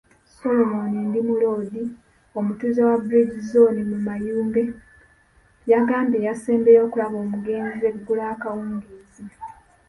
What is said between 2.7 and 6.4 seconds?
wa Bridge zooni mu Mayuge yagambye